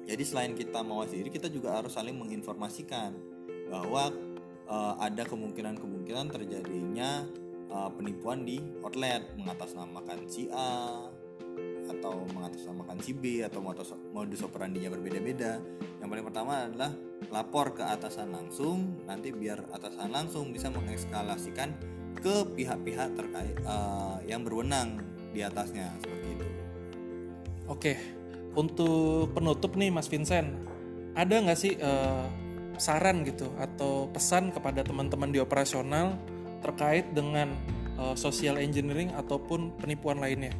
Jadi 0.06 0.22
selain 0.22 0.54
kita 0.54 0.86
mawas 0.86 1.10
diri 1.10 1.26
kita 1.26 1.50
juga 1.50 1.82
harus 1.82 1.98
saling 1.98 2.14
menginformasikan 2.14 3.35
bahwa 3.70 4.14
uh, 4.70 4.94
ada 5.02 5.22
kemungkinan-kemungkinan 5.26 6.26
terjadinya 6.30 7.26
uh, 7.70 7.90
penipuan 7.90 8.46
di 8.46 8.62
outlet 8.82 9.22
mengatasnamakan 9.38 10.26
si 10.30 10.46
A 10.52 11.06
atau 11.86 12.26
mengatasnamakan 12.34 12.98
si 12.98 13.14
B 13.14 13.46
atau 13.46 13.62
modus, 13.62 13.94
modus 14.10 14.42
operandinya 14.42 14.90
berbeda-beda. 14.90 15.62
Yang 16.02 16.08
paling 16.10 16.26
pertama 16.26 16.52
adalah 16.66 16.92
lapor 17.30 17.78
ke 17.78 17.82
atasan 17.86 18.34
langsung, 18.34 19.06
nanti 19.06 19.30
biar 19.30 19.70
atasan 19.70 20.10
langsung 20.10 20.50
bisa 20.50 20.68
mengekskalasikan 20.68 21.72
ke 22.18 22.42
pihak-pihak 22.58 23.14
terkait 23.14 23.56
uh, 23.64 24.18
yang 24.26 24.42
berwenang 24.42 24.98
di 25.30 25.46
atasnya 25.46 25.94
seperti 26.02 26.26
itu. 26.34 26.46
Oke, 27.70 27.92
untuk 28.54 29.30
penutup 29.34 29.78
nih 29.78 29.90
Mas 29.94 30.10
Vincent, 30.10 30.48
ada 31.14 31.34
nggak 31.38 31.58
sih 31.58 31.78
uh, 31.78 32.26
saran 32.76 33.24
gitu 33.24 33.52
atau 33.56 34.08
pesan 34.12 34.52
kepada 34.52 34.84
teman-teman 34.84 35.32
di 35.32 35.40
operasional 35.40 36.16
terkait 36.60 37.08
dengan 37.12 37.52
uh, 38.00 38.14
social 38.16 38.60
engineering 38.60 39.12
ataupun 39.16 39.72
penipuan 39.80 40.20
lainnya? 40.20 40.52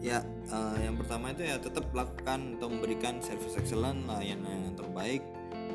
Ya, 0.00 0.24
uh, 0.48 0.76
yang 0.80 0.96
pertama 0.96 1.28
itu 1.36 1.44
ya 1.44 1.60
tetap 1.60 1.92
lakukan 1.92 2.56
atau 2.56 2.72
memberikan 2.72 3.20
service 3.20 3.52
excellent 3.60 4.08
layanan 4.08 4.72
yang 4.72 4.76
terbaik. 4.76 5.20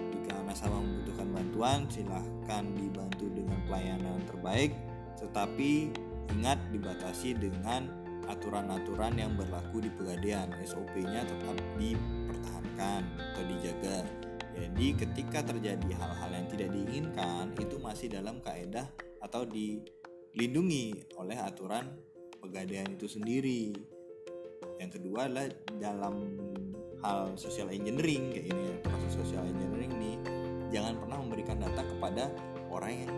Jika 0.09 0.41
nasabah 0.41 0.81
membutuhkan 0.81 1.29
bantuan, 1.29 1.79
silahkan 1.93 2.65
dibantu 2.73 3.29
dengan 3.29 3.61
pelayanan 3.69 4.17
terbaik. 4.25 4.73
Tetapi 5.21 5.93
ingat 6.33 6.57
dibatasi 6.73 7.37
dengan 7.37 7.85
aturan-aturan 8.25 9.13
yang 9.13 9.37
berlaku 9.37 9.85
di 9.85 9.93
pegadaian. 9.93 10.49
SOP-nya 10.65 11.21
tetap 11.21 11.53
dipertahankan 11.77 13.01
atau 13.05 13.43
dijaga 13.45 14.24
jadi 14.55 14.87
ketika 14.95 15.39
terjadi 15.43 15.89
hal-hal 15.99 16.31
yang 16.31 16.47
tidak 16.47 16.69
diinginkan 16.71 17.51
itu 17.59 17.75
masih 17.75 18.07
dalam 18.07 18.39
kaedah 18.39 18.87
atau 19.19 19.43
dilindungi 19.43 21.15
oleh 21.19 21.35
aturan 21.35 21.91
pegadaian 22.39 22.87
itu 22.87 23.09
sendiri. 23.09 23.75
Yang 24.79 25.01
kedua 25.01 25.27
adalah 25.27 25.47
dalam 25.75 26.15
hal 27.03 27.35
social 27.35 27.67
engineering 27.71 28.31
kayak 28.31 28.47
ini 28.51 28.63
ya, 28.71 28.75
termasuk 28.83 29.11
social 29.23 29.43
engineering 29.43 29.91
nih 29.99 30.15
jangan 30.71 30.97
pernah 30.99 31.17
memberikan 31.21 31.57
data 31.59 31.81
kepada 31.83 32.23
orang 32.71 32.93
yang 33.05 33.13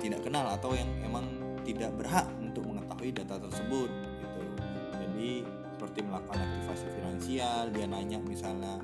tidak 0.00 0.20
kenal 0.22 0.44
atau 0.48 0.76
yang 0.76 0.88
emang 1.02 1.24
tidak 1.64 1.90
berhak 1.98 2.28
untuk 2.38 2.62
mengetahui 2.68 3.10
data 3.16 3.36
tersebut 3.42 3.90
gitu. 3.90 4.42
Jadi 4.94 5.30
seperti 5.76 5.98
melakukan 6.04 6.40
aktivasi 6.40 6.86
finansial, 6.94 7.62
dia 7.74 7.86
nanya 7.90 8.18
misalnya 8.22 8.80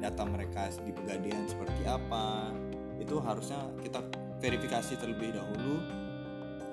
data 0.00 0.22
mereka 0.28 0.68
di 0.84 0.92
pegadaian 0.92 1.44
seperti 1.48 1.82
apa 1.88 2.52
itu 3.00 3.16
harusnya 3.20 3.70
kita 3.80 4.00
verifikasi 4.40 4.98
terlebih 4.98 5.36
dahulu. 5.36 5.80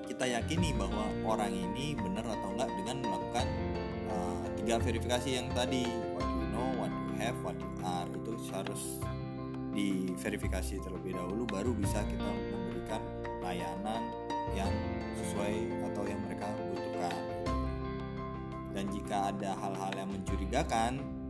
Kita 0.03 0.27
yakini 0.27 0.75
bahwa 0.75 1.07
orang 1.23 1.55
ini 1.55 1.95
benar 1.95 2.27
atau 2.27 2.49
enggak 2.53 2.69
dengan 2.75 2.97
melakukan 3.07 3.47
uh, 4.11 4.45
tiga 4.59 4.75
verifikasi 4.83 5.29
yang 5.39 5.47
tadi 5.55 5.87
what 6.13 6.27
you 6.27 6.47
know, 6.51 6.67
what 6.75 6.91
you 6.91 7.11
have, 7.23 7.37
what 7.39 7.55
you 7.55 7.71
are 7.87 8.07
itu 8.11 8.31
harus 8.51 8.99
diverifikasi 9.73 10.77
terlebih 10.85 11.17
dahulu 11.17 11.49
baru 11.49 11.71
bisa 11.73 12.03
kita 12.05 12.29
memberikan 12.51 13.01
layanan 13.41 14.03
yang 14.53 14.69
sesuai 15.17 15.55
atau 15.91 16.03
yang 16.05 16.21
mereka 16.29 16.45
butuhkan. 16.71 17.21
Dan 18.73 18.85
jika 18.89 19.33
ada 19.33 19.53
hal-hal 19.57 19.91
yang 19.97 20.09
mencurigakan 20.09 21.22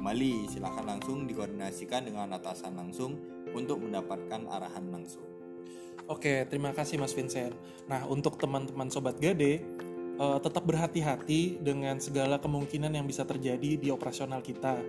Kembali, 0.00 0.48
silahkan 0.48 0.96
langsung 0.96 1.28
dikoordinasikan 1.28 2.08
dengan 2.08 2.32
atasan 2.32 2.72
langsung 2.72 3.20
untuk 3.52 3.84
mendapatkan 3.84 4.48
arahan 4.48 4.88
langsung. 4.88 5.20
Oke, 6.08 6.48
terima 6.48 6.72
kasih 6.72 6.96
Mas 6.96 7.12
Vincent. 7.12 7.52
Nah, 7.84 8.08
untuk 8.08 8.40
teman-teman 8.40 8.88
Sobat 8.88 9.20
Gade, 9.20 9.60
uh, 10.16 10.40
tetap 10.40 10.64
berhati-hati 10.64 11.60
dengan 11.60 12.00
segala 12.00 12.40
kemungkinan 12.40 12.96
yang 12.96 13.04
bisa 13.04 13.28
terjadi 13.28 13.76
di 13.76 13.92
operasional 13.92 14.40
kita 14.40 14.80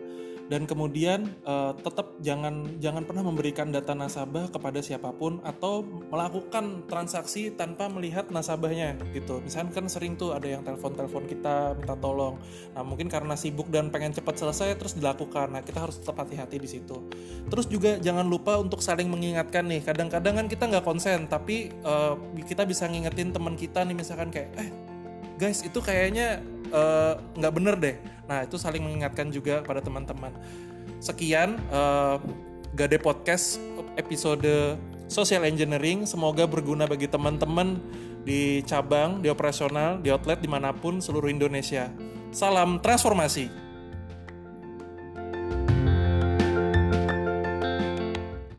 dan 0.48 0.66
kemudian 0.66 1.30
uh, 1.46 1.76
tetap 1.78 2.18
jangan 2.24 2.80
jangan 2.80 3.04
pernah 3.06 3.24
memberikan 3.24 3.70
data 3.70 3.94
nasabah 3.94 4.50
kepada 4.50 4.80
siapa 4.80 5.12
pun 5.14 5.40
atau 5.44 5.84
melakukan 5.84 6.86
transaksi 6.88 7.54
tanpa 7.54 7.92
melihat 7.92 8.28
nasabahnya 8.32 8.98
gitu. 9.12 9.40
Misalnya 9.44 9.76
kan 9.76 9.86
sering 9.92 10.16
tuh 10.16 10.34
ada 10.36 10.48
yang 10.48 10.64
telepon-telepon 10.64 11.24
kita 11.28 11.76
minta 11.78 11.96
tolong. 12.00 12.40
Nah, 12.76 12.84
mungkin 12.84 13.08
karena 13.08 13.36
sibuk 13.36 13.68
dan 13.72 13.92
pengen 13.92 14.16
cepat 14.16 14.40
selesai 14.40 14.76
terus 14.80 14.94
dilakukan. 14.98 15.52
Nah, 15.56 15.62
kita 15.64 15.84
harus 15.84 16.00
tetap 16.00 16.20
hati-hati 16.20 16.58
di 16.60 16.70
situ. 16.70 16.98
Terus 17.48 17.66
juga 17.68 17.98
jangan 18.00 18.28
lupa 18.28 18.60
untuk 18.60 18.80
saling 18.84 19.08
mengingatkan 19.08 19.68
nih. 19.68 19.82
Kadang-kadang 19.84 20.40
kan 20.44 20.48
kita 20.52 20.68
nggak 20.68 20.86
konsen, 20.86 21.32
tapi 21.32 21.72
uh, 21.84 22.20
kita 22.44 22.68
bisa 22.68 22.88
ngingetin 22.88 23.32
teman 23.32 23.56
kita 23.56 23.84
nih 23.88 23.96
misalkan 23.96 24.30
kayak 24.30 24.50
eh 24.60 24.91
guys 25.42 25.66
itu 25.66 25.82
kayaknya 25.82 26.46
Eh, 26.72 27.14
nggak 27.36 27.52
uh, 27.52 27.56
bener 27.56 27.76
deh. 27.76 27.96
Nah 28.32 28.48
itu 28.48 28.56
saling 28.56 28.80
mengingatkan 28.80 29.28
juga 29.28 29.60
pada 29.60 29.84
teman-teman. 29.84 30.32
Sekian 31.04 31.60
uh, 31.68 32.16
Gade 32.72 32.96
Podcast 32.96 33.60
episode 34.00 34.80
Social 35.12 35.44
Engineering. 35.44 36.08
Semoga 36.08 36.48
berguna 36.48 36.88
bagi 36.88 37.12
teman-teman 37.12 37.76
di 38.24 38.64
cabang, 38.64 39.20
di 39.20 39.28
operasional, 39.28 40.00
di 40.00 40.16
outlet 40.16 40.40
di 40.40 40.48
mana 40.48 40.72
pun 40.72 41.04
seluruh 41.04 41.28
Indonesia. 41.28 41.92
Salam 42.32 42.80
transformasi. 42.80 43.52